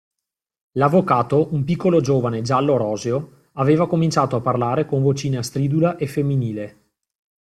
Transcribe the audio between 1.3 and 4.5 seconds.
un piccolo giovane giallo-roseo, aveva cominciato a